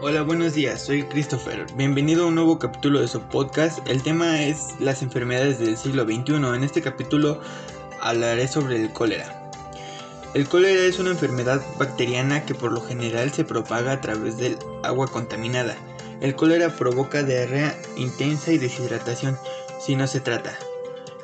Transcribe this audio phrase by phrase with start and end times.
[0.00, 1.66] Hola, buenos días, soy Christopher.
[1.76, 3.78] Bienvenido a un nuevo capítulo de su podcast.
[3.88, 6.34] El tema es las enfermedades del siglo XXI.
[6.34, 7.40] En este capítulo
[8.00, 9.50] hablaré sobre el cólera.
[10.34, 14.58] El cólera es una enfermedad bacteriana que por lo general se propaga a través del
[14.82, 15.76] agua contaminada.
[16.20, 19.38] El cólera provoca diarrea intensa y deshidratación
[19.80, 20.58] si no se trata.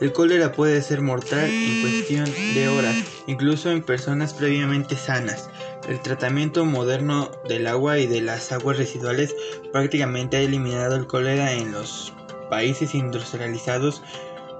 [0.00, 2.24] El cólera puede ser mortal en cuestión
[2.54, 2.96] de horas,
[3.26, 5.50] incluso en personas previamente sanas.
[5.90, 9.34] El tratamiento moderno del agua y de las aguas residuales
[9.72, 12.14] prácticamente ha eliminado el cólera en los
[12.48, 14.00] países industrializados,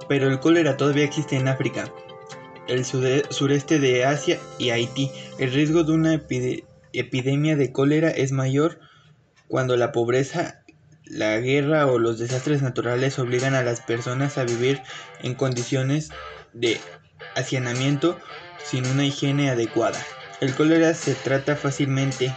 [0.09, 1.89] pero el cólera todavía existe en África,
[2.67, 5.09] el sureste de Asia y Haití.
[5.39, 6.21] El riesgo de una
[6.91, 8.81] epidemia de cólera es mayor
[9.47, 10.65] cuando la pobreza
[11.05, 14.81] la guerra o los desastres naturales obligan a las personas a vivir
[15.21, 16.09] en condiciones
[16.51, 16.77] de
[17.37, 18.19] hacinamiento
[18.65, 20.05] sin una higiene adecuada.
[20.41, 22.33] El cólera se trata fácilmente.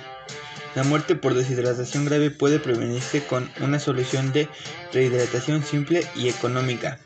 [0.75, 4.47] La muerte por deshidratación grave puede prevenirse con una solución de
[4.93, 6.99] rehidratación simple y económica.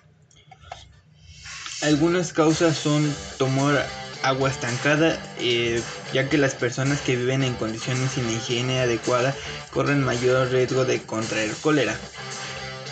[1.83, 3.87] Algunas causas son tomar
[4.25, 5.81] agua estancada, eh,
[6.13, 9.37] ya que las personas que viven en condiciones sin higiene adecuada
[9.73, 11.97] corren mayor riesgo de contraer cólera.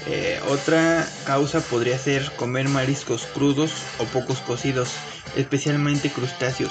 [0.07, 4.91] Eh, otra causa podría ser comer mariscos crudos o pocos cocidos,
[5.35, 6.71] especialmente crustáceos,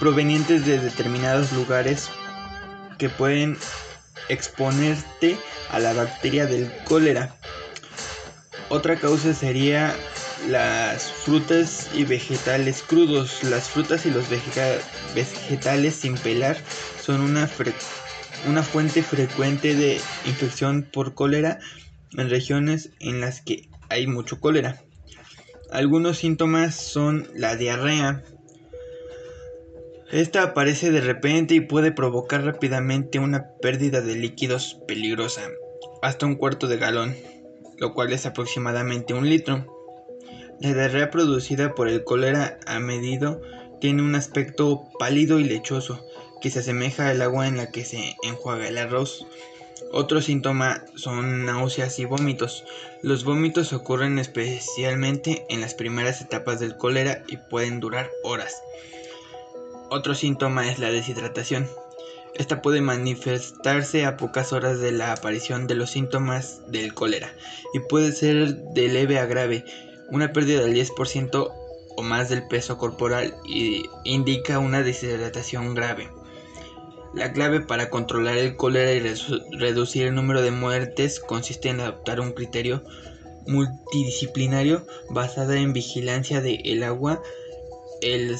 [0.00, 2.08] provenientes de determinados lugares
[2.98, 3.56] que pueden
[4.28, 5.36] exponerte
[5.70, 7.36] a la bacteria del cólera.
[8.68, 9.94] Otra causa sería
[10.48, 13.42] las frutas y vegetales crudos.
[13.44, 16.56] Las frutas y los vegetales sin pelar
[17.02, 17.48] son una,
[18.46, 21.58] una fuente frecuente de infección por cólera
[22.16, 24.82] en regiones en las que hay mucho cólera.
[25.70, 28.22] Algunos síntomas son la diarrea.
[30.10, 35.42] Esta aparece de repente y puede provocar rápidamente una pérdida de líquidos peligrosa,
[36.00, 37.14] hasta un cuarto de galón,
[37.76, 39.66] lo cual es aproximadamente un litro.
[40.60, 43.42] La diarrea producida por el cólera a medido
[43.82, 46.02] tiene un aspecto pálido y lechoso,
[46.40, 49.26] que se asemeja al agua en la que se enjuaga el arroz.
[49.92, 52.64] Otro síntoma son náuseas y vómitos.
[53.02, 58.62] Los vómitos ocurren especialmente en las primeras etapas del cólera y pueden durar horas.
[59.90, 61.66] Otro síntoma es la deshidratación.
[62.34, 67.32] Esta puede manifestarse a pocas horas de la aparición de los síntomas del cólera
[67.72, 69.64] y puede ser de leve a grave
[70.10, 71.52] una pérdida del 10%
[71.96, 76.10] o más del peso corporal y indica una deshidratación grave.
[77.14, 79.00] La clave para controlar el cólera y
[79.56, 82.84] reducir el número de muertes consiste en adoptar un criterio
[83.46, 87.22] multidisciplinario basado en vigilancia del agua,
[88.02, 88.38] el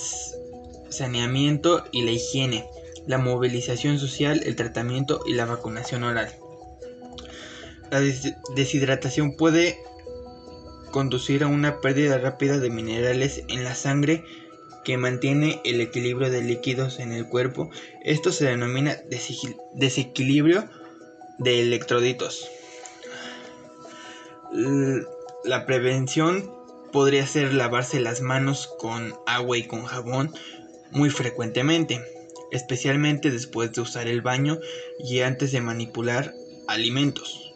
[0.88, 2.68] saneamiento y la higiene,
[3.06, 6.34] la movilización social, el tratamiento y la vacunación oral.
[7.90, 8.00] La
[8.54, 9.78] deshidratación puede
[10.90, 14.24] conducir a una pérdida rápida de minerales en la sangre
[14.84, 17.70] que mantiene el equilibrio de líquidos en el cuerpo.
[18.04, 18.96] Esto se denomina
[19.74, 20.68] desequilibrio
[21.38, 22.48] de electroditos.
[25.44, 26.50] La prevención
[26.92, 30.32] podría ser lavarse las manos con agua y con jabón
[30.90, 32.00] muy frecuentemente,
[32.50, 34.58] especialmente después de usar el baño
[34.98, 36.34] y antes de manipular
[36.66, 37.52] alimentos.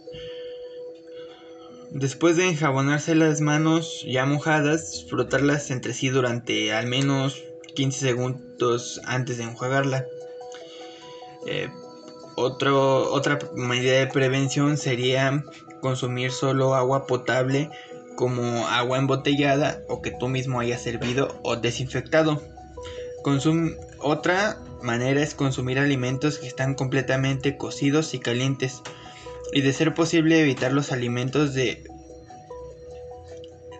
[1.90, 7.42] Después de enjabonarse las manos ya mojadas, frotarlas entre sí durante al menos
[7.74, 10.06] 15 segundos antes de enjuagarla.
[11.46, 11.68] Eh,
[12.34, 15.44] otra medida de prevención sería
[15.82, 17.68] consumir solo agua potable
[18.16, 22.40] como agua embotellada o que tú mismo hayas servido o desinfectado.
[23.98, 28.82] Otra manera es consumir alimentos que están completamente cocidos y calientes
[29.52, 31.84] y de ser posible evitar los alimentos de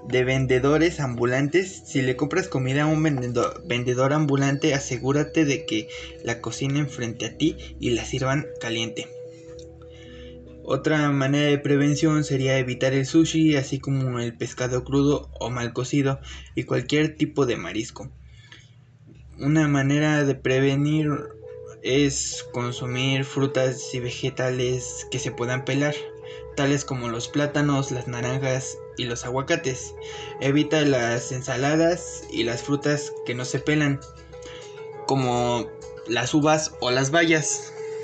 [0.07, 1.83] de vendedores ambulantes.
[1.87, 5.89] Si le compras comida a un vendedor, ambulante, asegúrate de que
[6.25, 9.09] la cocinen frente a ti y la sirvan caliente.
[10.65, 15.73] Otra manera de prevención sería evitar el sushi, así como el pescado crudo o mal
[15.73, 16.21] cocido
[16.55, 18.11] y cualquier tipo de marisco.
[19.43, 21.11] Una manera de prevenir
[21.83, 25.97] es consumir frutas y vegetales que se puedan pelar,
[26.55, 29.97] tales como los plátanos, las naranjas y los aguacates.
[30.41, 33.99] Evita las ensaladas y las frutas que no se pelan,
[35.09, 35.67] como
[36.07, 37.72] las uvas o las bayas.